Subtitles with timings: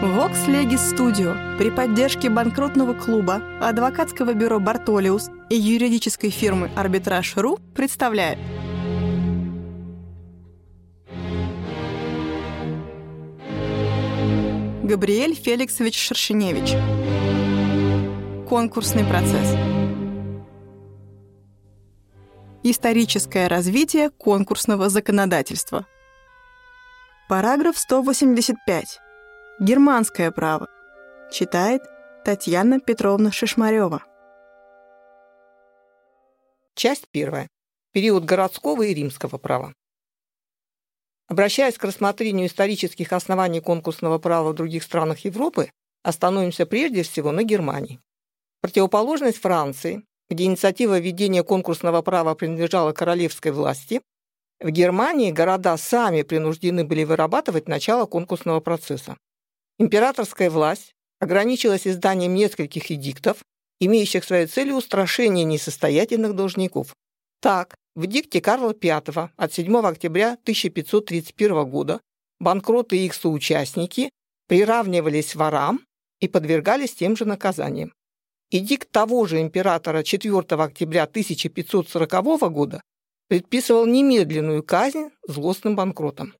[0.00, 1.58] Vox Legis Studio.
[1.58, 8.38] При поддержке банкротного клуба, адвокатского бюро «Бартолиус» и юридической фирмы «Арбитраж.ру» представляет.
[14.84, 16.76] Габриэль Феликсович Шершеневич.
[18.48, 19.56] Конкурсный процесс.
[22.62, 25.86] Историческое развитие конкурсного законодательства.
[27.28, 29.00] Параграф 185
[29.60, 30.68] Германское право.
[31.32, 31.82] Читает
[32.24, 34.04] Татьяна Петровна Шишмарева.
[36.76, 37.48] Часть первая.
[37.92, 39.74] Период городского и римского права.
[41.26, 45.72] Обращаясь к рассмотрению исторических оснований конкурсного права в других странах Европы,
[46.04, 47.98] остановимся прежде всего на Германии.
[48.60, 54.02] Противоположность Франции, где инициатива введения конкурсного права принадлежала королевской власти,
[54.60, 59.16] в Германии города сами принуждены были вырабатывать начало конкурсного процесса.
[59.78, 63.38] Императорская власть ограничилась изданием нескольких эдиктов,
[63.80, 66.94] имеющих своей целью устрашение несостоятельных должников.
[67.40, 72.00] Так, в эдикте Карла V от 7 октября 1531 года
[72.40, 74.10] банкроты и их соучастники
[74.48, 75.80] приравнивались ворам
[76.20, 77.92] и подвергались тем же наказаниям.
[78.50, 82.80] Эдикт того же императора 4 октября 1540 года
[83.28, 86.34] предписывал немедленную казнь злостным банкротам.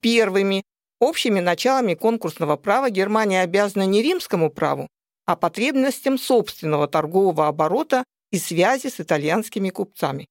[0.00, 0.62] Первыми
[1.00, 4.88] Общими началами конкурсного права Германия обязана не римскому праву,
[5.26, 10.26] а потребностям собственного торгового оборота и связи с итальянскими купцами.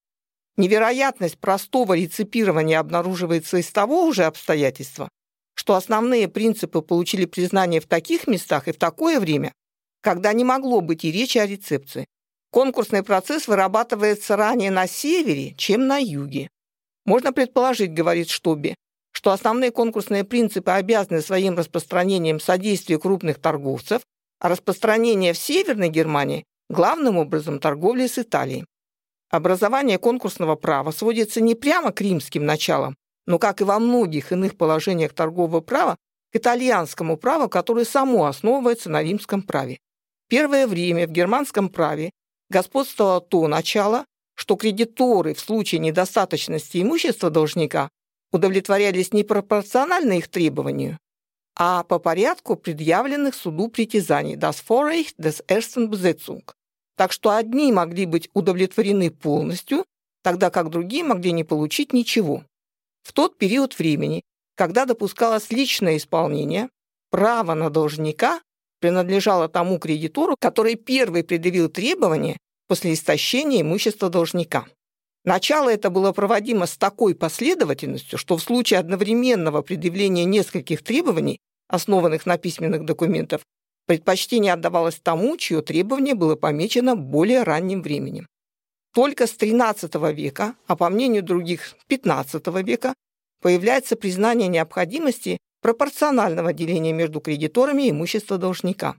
[0.57, 5.07] Невероятность простого реципирования обнаруживается из того уже обстоятельства,
[5.53, 9.53] что основные принципы получили признание в таких местах и в такое время,
[10.01, 12.07] когда не могло быть и речи о рецепции.
[12.51, 16.49] Конкурсный процесс вырабатывается ранее на севере, чем на юге.
[17.05, 18.75] Можно предположить, говорит Штобе,
[19.17, 24.03] что основные конкурсные принципы обязаны своим распространением содействию крупных торговцев,
[24.39, 28.67] а распространение в Северной Германии главным образом торговли с Италией.
[29.31, 32.95] Образование конкурсного права сводится не прямо к римским началам,
[33.25, 35.95] но, как и во многих иных положениях торгового права,
[36.31, 39.79] к итальянскому праву, которое само основывается на римском праве.
[40.29, 42.11] Первое время в германском праве
[42.51, 47.89] господствовало то начало, что кредиторы в случае недостаточности имущества должника
[48.31, 50.97] удовлетворялись не пропорционально их требованию,
[51.55, 56.43] а по порядку предъявленных суду притязаний das Vorrecht des ersten Besetzung.
[56.95, 59.85] Так что одни могли быть удовлетворены полностью,
[60.23, 62.43] тогда как другие могли не получить ничего.
[63.03, 64.23] В тот период времени,
[64.55, 66.69] когда допускалось личное исполнение,
[67.09, 68.41] право на должника
[68.79, 74.67] принадлежало тому кредитору, который первый предъявил требования после истощения имущества должника.
[75.27, 82.25] Начало это было проводимо с такой последовательностью, что в случае одновременного предъявления нескольких требований, основанных
[82.25, 83.41] на письменных документах,
[83.87, 88.25] предпочтение отдавалось тому, чье требование было помечено более ранним временем.
[88.93, 92.93] Только с XIII века, а по мнению других XV века,
[93.41, 98.95] появляется признание необходимости пропорционального деления между кредиторами имущества должника.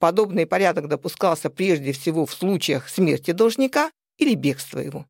[0.00, 5.06] Подобный порядок допускался прежде всего в случаях смерти должника или бегства его.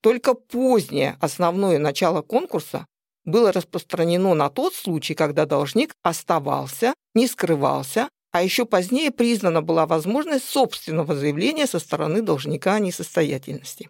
[0.00, 2.86] Только позднее основное начало конкурса
[3.24, 9.86] было распространено на тот случай, когда должник оставался, не скрывался, а еще позднее признана была
[9.86, 13.88] возможность собственного заявления со стороны должника о несостоятельности.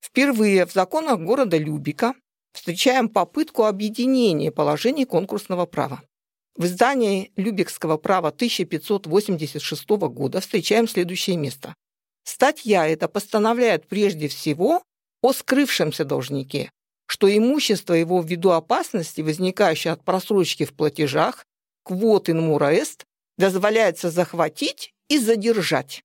[0.00, 2.14] Впервые в законах города Любика
[2.52, 6.02] встречаем попытку объединения положений конкурсного права.
[6.56, 11.74] В издании Любекского права 1586 года встречаем следующее место.
[12.24, 14.82] Статья эта постановляет прежде всего
[15.22, 16.70] о скрывшемся должнике,
[17.06, 21.44] что имущество его ввиду опасности, возникающей от просрочки в платежах,
[21.82, 23.04] квот mura est,
[23.36, 26.02] дозволяется захватить и задержать.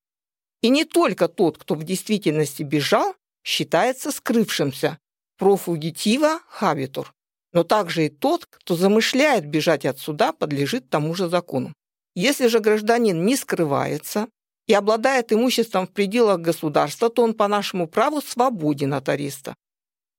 [0.62, 4.98] И не только тот, кто в действительности бежал, считается скрывшимся,
[5.38, 7.14] профугитива хабитур,
[7.52, 11.74] но также и тот, кто замышляет бежать от суда, подлежит тому же закону.
[12.16, 14.28] Если же гражданин не скрывается,
[14.68, 19.56] и обладает имуществом в пределах государства, то он по нашему праву свободен от ареста.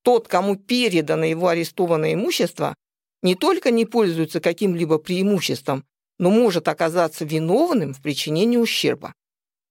[0.03, 2.75] Тот, кому передано его арестованное имущество,
[3.23, 5.83] не только не пользуется каким-либо преимуществом,
[6.19, 9.13] но может оказаться виновным в причинении ущерба.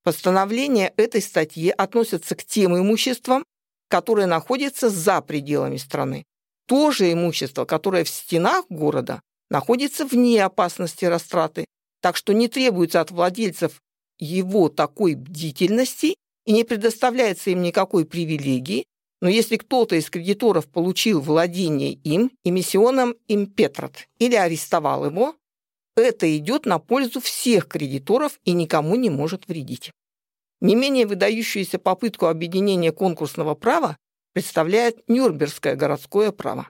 [0.03, 3.45] Постановление этой статьи относится к тем имуществам,
[3.89, 6.25] которые находятся за пределами страны.
[6.67, 11.67] То же имущество, которое в стенах города, находится вне опасности растраты,
[12.01, 13.81] так что не требуется от владельцев
[14.19, 16.17] его такой бдительности
[16.47, 18.85] и не предоставляется им никакой привилегии,
[19.21, 25.35] но если кто-то из кредиторов получил владение им, эмиссионом импетрат, или арестовал его,
[25.97, 29.93] это идет на пользу всех кредиторов и никому не может вредить.
[30.61, 33.97] Не менее выдающуюся попытку объединения конкурсного права
[34.33, 36.69] представляет Нюрнбергское городское право.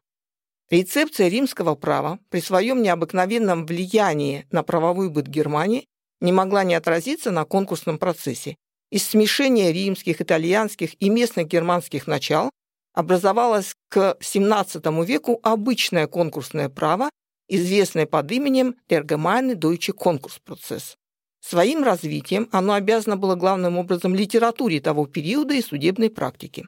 [0.70, 5.86] Рецепция римского права при своем необыкновенном влиянии на правовой быт Германии
[6.24, 8.56] не могла не отразиться на конкурсном процессе.
[8.90, 12.50] Из смешения римских, итальянских и местных германских начал
[12.94, 17.10] образовалось к XVII веку обычное конкурсное право,
[17.48, 20.96] известное под именем Allgemeine Deutsche Konkursprozess.
[21.40, 26.64] Своим развитием оно обязано было главным образом литературе того периода и судебной практике.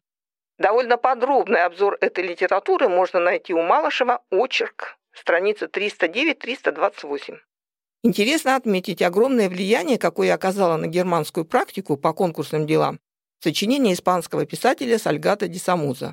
[0.58, 7.38] Довольно подробный обзор этой литературы можно найти у Малышева «Очерк», страница 309-328.
[8.06, 13.00] Интересно отметить огромное влияние, какое оказало на германскую практику по конкурсным делам
[13.42, 16.12] сочинение испанского писателя Сальгата Ди Самуза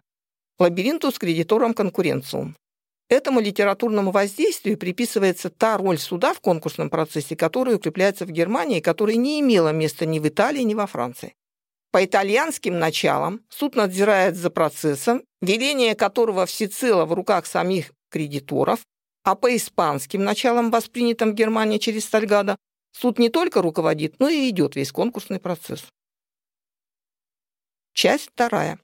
[0.57, 2.55] «Лабиринту с кредитором конкуренциум».
[3.09, 9.15] Этому литературному воздействию приписывается та роль суда в конкурсном процессе, которая укрепляется в Германии которая
[9.15, 11.35] не имела места ни в Италии, ни во Франции.
[11.91, 18.79] По итальянским началам суд надзирает за процессом, веление которого всецело в руках самих кредиторов,
[19.23, 22.57] а по испанским началам, воспринятым в Германии через Стальгада,
[22.91, 25.85] суд не только руководит, но и ведет весь конкурсный процесс.
[27.93, 28.79] Часть вторая.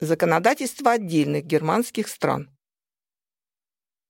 [0.00, 2.50] Законодательство отдельных германских стран.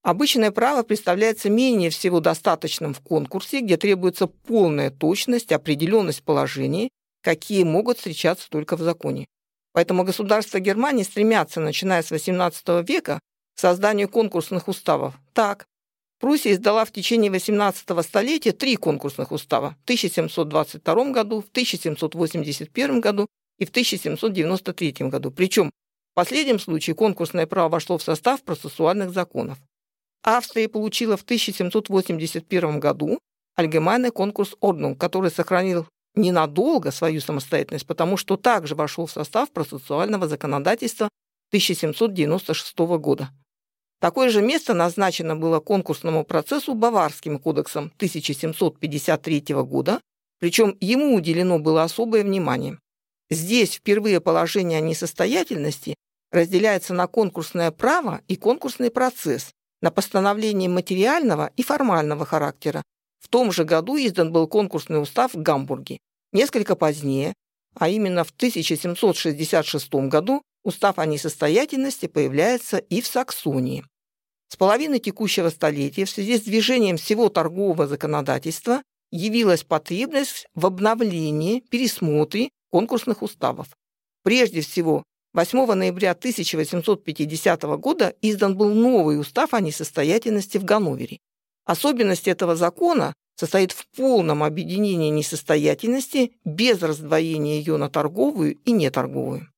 [0.02, 6.90] Обычное право представляется менее всего достаточным в конкурсе, где требуется полная точность, определенность положений,
[7.22, 9.26] какие могут встречаться только в законе.
[9.72, 13.20] Поэтому государства Германии стремятся, начиная с XVIII века,
[13.54, 15.14] к созданию конкурсных уставов.
[15.32, 15.66] Так,
[16.22, 23.26] Пруссия издала в течение XVIII столетия три конкурсных устава в 1722 году, в 1781 году
[23.58, 25.32] и в 1793 году.
[25.32, 25.72] Причем
[26.12, 29.58] в последнем случае конкурсное право вошло в состав процессуальных законов.
[30.22, 33.18] Австрия получила в 1781 году
[33.58, 40.28] Allgemeine конкурс Ordnung, который сохранил ненадолго свою самостоятельность, потому что также вошел в состав процессуального
[40.28, 41.08] законодательства
[41.50, 43.30] 1796 года.
[44.02, 50.00] Такое же место назначено было конкурсному процессу Баварским кодексом 1753 года,
[50.40, 52.80] причем ему уделено было особое внимание.
[53.30, 55.94] Здесь впервые положение о несостоятельности
[56.32, 62.82] разделяется на конкурсное право и конкурсный процесс, на постановление материального и формального характера.
[63.20, 65.98] В том же году издан был конкурсный устав в Гамбурге.
[66.32, 67.34] Несколько позднее,
[67.76, 73.84] а именно в 1766 году, устав о несостоятельности появляется и в Саксонии.
[74.52, 81.60] С половины текущего столетия в связи с движением всего торгового законодательства явилась потребность в обновлении,
[81.70, 83.68] пересмотре конкурсных уставов.
[84.22, 91.16] Прежде всего, 8 ноября 1850 года издан был новый устав о несостоятельности в Ганновере.
[91.64, 99.51] Особенность этого закона состоит в полном объединении несостоятельности без раздвоения ее на торговую и неторговую.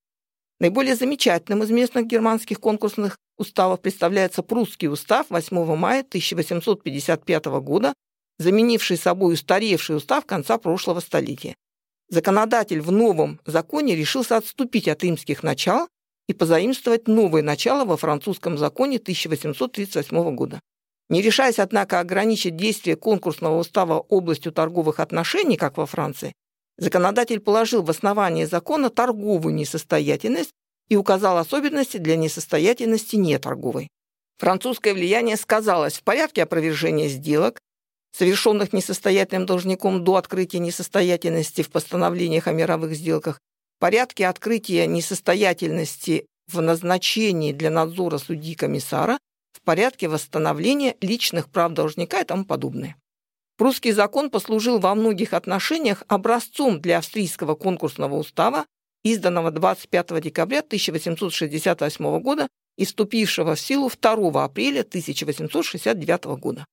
[0.64, 7.92] Наиболее замечательным из местных германских конкурсных уставов представляется прусский устав 8 мая 1855 года,
[8.38, 11.54] заменивший собой устаревший устав конца прошлого столетия.
[12.08, 15.86] Законодатель в новом законе решился отступить от римских начал
[16.28, 20.60] и позаимствовать новое начало во французском законе 1838 года.
[21.10, 26.32] Не решаясь, однако, ограничить действие конкурсного устава областью торговых отношений, как во Франции,
[26.78, 30.50] законодатель положил в основание закона торговую несостоятельность
[30.88, 33.88] и указал особенности для несостоятельности неторговой.
[34.38, 37.58] Французское влияние сказалось в порядке опровержения сделок,
[38.16, 43.40] совершенных несостоятельным должником до открытия несостоятельности в постановлениях о мировых сделках,
[43.78, 49.18] порядке открытия несостоятельности в назначении для надзора судьи-комиссара,
[49.52, 52.96] в порядке восстановления личных прав должника и тому подобное.
[53.56, 58.66] Прусский закон послужил во многих отношениях образцом для австрийского конкурсного устава,
[59.04, 66.64] изданного 25 декабря 1868 года и вступившего в силу 2 апреля 1869 года.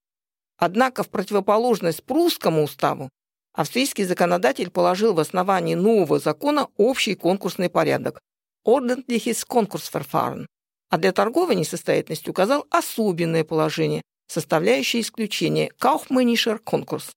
[0.58, 3.10] Однако в противоположность прусскому уставу
[3.54, 8.20] австрийский законодатель положил в основании нового закона общий конкурсный порядок
[8.66, 10.46] Ordentliches Konkursverfahren,
[10.90, 17.12] а для торговой несостоятельности указал особенное положение, составляющее исключение Kaufmännischer конкурс.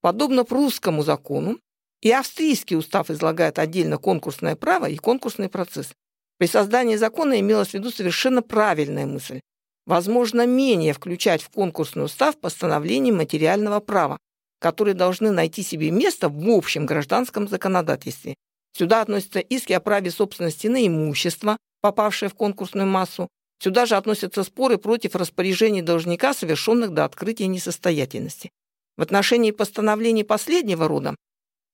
[0.00, 1.58] Подобно прусскому закону,
[2.02, 5.92] и австрийский устав излагает отдельно конкурсное право и конкурсный процесс.
[6.38, 9.40] При создании закона имелась в виду совершенно правильная мысль
[9.86, 14.18] возможно менее включать в конкурсный устав постановления материального права,
[14.60, 18.34] которые должны найти себе место в общем гражданском законодательстве.
[18.76, 23.28] Сюда относятся иски о праве собственности на имущество, попавшее в конкурсную массу.
[23.58, 28.50] Сюда же относятся споры против распоряжений должника, совершенных до открытия несостоятельности.
[28.96, 31.14] В отношении постановлений последнего рода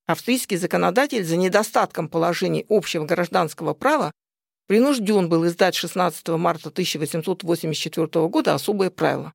[0.07, 4.13] австрийский законодатель за недостатком положений общего гражданского права
[4.67, 9.33] принужден был издать 16 марта 1884 года особое правило.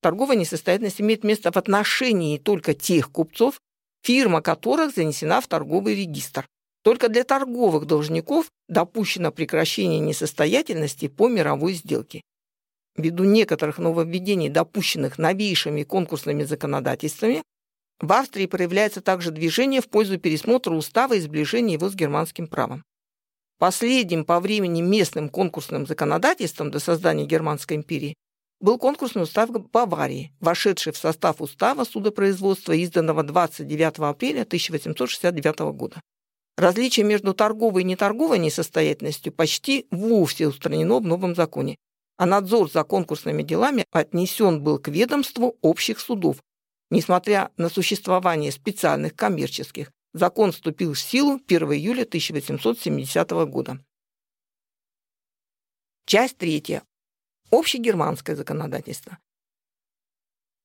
[0.00, 3.58] Торговая несостоятельность имеет место в отношении только тех купцов,
[4.02, 6.46] фирма которых занесена в торговый регистр.
[6.84, 12.20] Только для торговых должников допущено прекращение несостоятельности по мировой сделке.
[12.94, 17.42] Ввиду некоторых нововведений, допущенных новейшими конкурсными законодательствами,
[18.00, 22.84] в Австрии проявляется также движение в пользу пересмотра устава и сближения его с германским правом.
[23.58, 28.14] Последним по времени местным конкурсным законодательством до создания Германской империи
[28.60, 36.00] был конкурсный устав Баварии, вошедший в состав устава судопроизводства, изданного 29 апреля 1869 года.
[36.56, 41.76] Различие между торговой и неторговой несостоятельностью почти вовсе устранено в новом законе,
[42.16, 46.42] а надзор за конкурсными делами отнесен был к ведомству общих судов.
[46.90, 53.84] Несмотря на существование специальных коммерческих, закон вступил в силу 1 июля 1870 года.
[56.06, 56.84] Часть третья.
[57.50, 59.18] Общегерманское законодательство.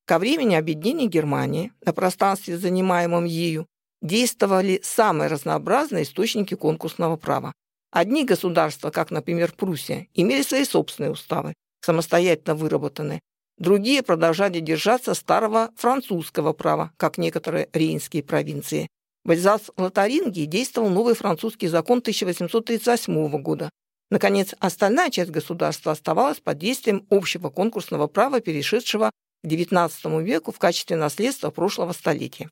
[0.06, 3.68] Ко времени объединения Германии на пространстве, занимаемом ею,
[4.02, 7.54] действовали самые разнообразные источники конкурсного права.
[7.92, 13.20] Одни государства, как, например, Пруссия, имели свои собственные уставы, самостоятельно выработанные.
[13.58, 18.88] Другие продолжали держаться старого французского права, как некоторые рейнские провинции.
[19.26, 23.70] В Эльзас-Лотарингии действовал новый французский закон 1838 года.
[24.10, 29.12] Наконец, остальная часть государства оставалась под действием общего конкурсного права, перешедшего
[29.44, 32.50] к XIX веку в качестве наследства прошлого столетия.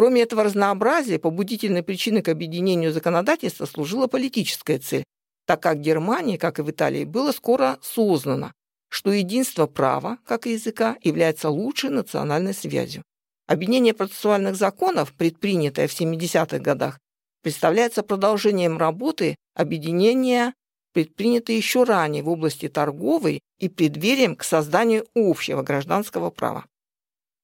[0.00, 5.04] Кроме этого разнообразия, побудительной причиной к объединению законодательства служила политическая цель,
[5.46, 8.54] так как Германия, как и в Италии, было скоро сознано,
[8.88, 13.02] что единство права, как и языка, является лучшей национальной связью.
[13.46, 16.98] Объединение процессуальных законов, предпринятое в 70-х годах,
[17.42, 20.54] представляется продолжением работы объединения,
[20.94, 26.64] предпринятой еще ранее в области торговой и преддверием к созданию общего гражданского права.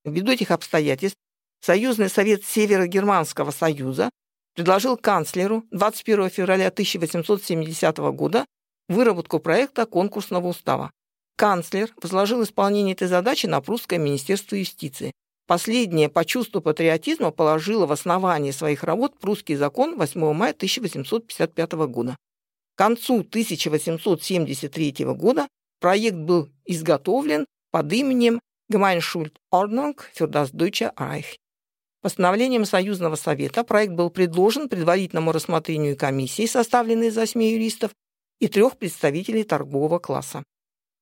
[0.06, 1.18] Ввиду этих обстоятельств
[1.60, 4.10] Союзный совет Северо-Германского союза
[4.54, 8.46] предложил канцлеру 21 февраля 1870 года
[8.88, 10.90] выработку проекта конкурсного устава.
[11.36, 15.12] Канцлер возложил исполнение этой задачи на прусское министерство юстиции.
[15.46, 22.16] Последнее по чувству патриотизма положило в основании своих работ прусский закон 8 мая 1855 года.
[22.74, 25.46] К концу 1873 года
[25.80, 28.40] проект был изготовлен под именем
[28.72, 31.36] Gemeinschuld-Ordnung für das Deutsche Reich.
[32.02, 37.92] Постановлением Союзного совета проект был предложен предварительному рассмотрению комиссии, составленной из восьми юристов
[38.38, 40.44] и трех представителей торгового класса.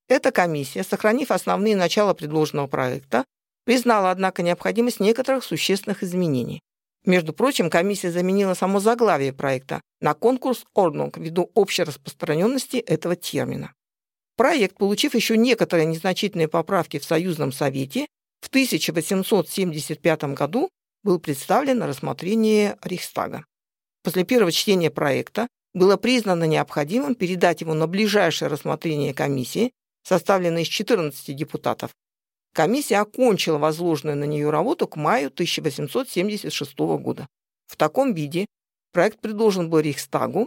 [0.09, 3.25] Эта комиссия, сохранив основные начала предложенного проекта,
[3.65, 6.61] признала, однако, необходимость некоторых существенных изменений.
[7.07, 13.73] Между прочим, комиссия заменила само заглавие проекта на конкурс «Орднунг» ввиду общей распространенности этого термина.
[14.37, 18.07] Проект, получив еще некоторые незначительные поправки в Союзном Совете,
[18.41, 20.71] в 1875 году
[21.05, 23.45] был представлен на рассмотрение Рейхстага.
[24.03, 30.69] После первого чтения проекта было признано необходимым передать его на ближайшее рассмотрение комиссии, составленной из
[30.69, 31.93] 14 депутатов.
[32.55, 37.27] Комиссия окончила возложенную на нее работу к маю 1876 года.
[37.67, 38.47] В таком виде
[38.93, 40.47] проект предложен был Рейхстагу,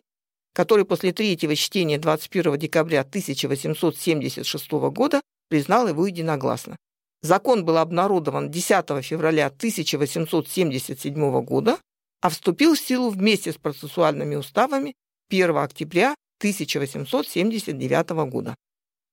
[0.54, 6.78] который после третьего чтения 21 декабря 1876 года признал его единогласно.
[7.28, 11.78] Закон был обнародован 10 февраля 1877 года,
[12.22, 14.96] а вступил в силу вместе с процессуальными уставами
[15.30, 18.56] 1 октября 1879 года.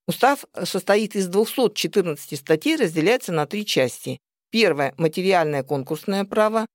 [0.07, 4.19] Устав состоит из 214 статей, разделяется на три части.
[4.53, 6.67] Первая– материальное конкурсное право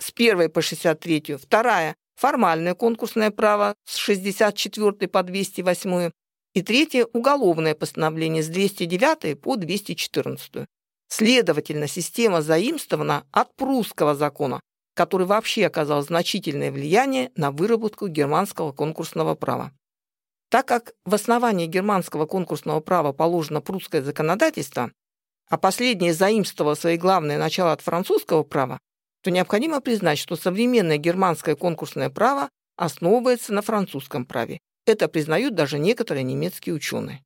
[0.00, 6.10] с 1 по 63, вторая– формальное конкурсное право с 64 по 208
[6.54, 10.66] и третье– уголовное постановление с 209 по 214.
[11.08, 14.60] Следовательно, система заимствована от прусского закона,
[14.94, 19.72] который вообще оказал значительное влияние на выработку германского конкурсного права.
[20.50, 24.92] Так как в основании германского конкурсного права положено прусское законодательство,
[25.48, 28.78] а последнее заимствовало свои главные начала от французского права,
[29.22, 34.58] то необходимо признать, что современное германское конкурсное право основывается на французском праве.
[34.86, 37.22] Это признают даже некоторые немецкие ученые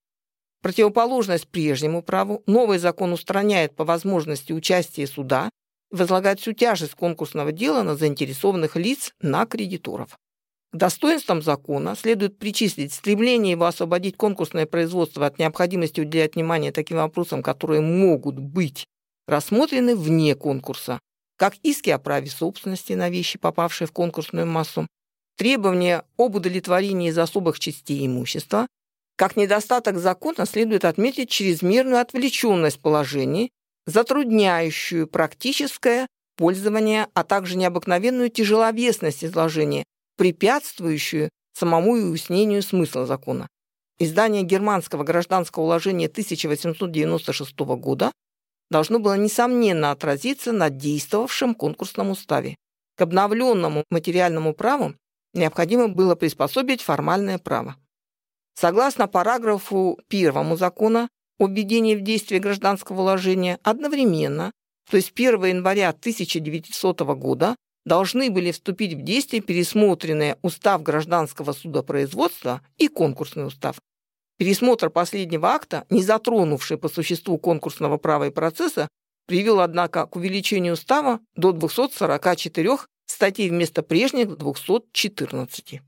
[0.62, 5.50] противоположность прежнему праву, новый закон устраняет по возможности участия суда
[5.90, 10.16] возлагает всю тяжесть конкурсного дела на заинтересованных лиц, на кредиторов.
[10.72, 16.96] К достоинствам закона следует причислить стремление его освободить конкурсное производство от необходимости уделять внимание таким
[16.96, 18.86] вопросам, которые могут быть
[19.28, 20.98] рассмотрены вне конкурса,
[21.36, 24.86] как иски о праве собственности на вещи, попавшие в конкурсную массу,
[25.36, 28.66] требования об удовлетворении из особых частей имущества,
[29.22, 33.52] как недостаток закона следует отметить чрезмерную отвлеченность положений,
[33.86, 39.84] затрудняющую практическое пользование, а также необыкновенную тяжеловесность изложения,
[40.16, 43.46] препятствующую самому уяснению смысла закона.
[44.00, 48.10] Издание германского гражданского уложения 1896 года
[48.72, 52.56] должно было несомненно отразиться на действовавшем конкурсном уставе.
[52.96, 54.96] К обновленному материальному праву
[55.32, 57.76] необходимо было приспособить формальное право.
[58.54, 64.52] Согласно параграфу первому закона о введении в действие гражданского уложения, одновременно,
[64.90, 72.60] то есть 1 января 1900 года, должны были вступить в действие пересмотренные Устав гражданского судопроизводства
[72.78, 73.80] и конкурсный устав.
[74.38, 78.88] Пересмотр последнего акта, не затронувший по существу конкурсного права и процесса,
[79.26, 85.80] привел, однако, к увеличению устава до 244 статей вместо прежних 214.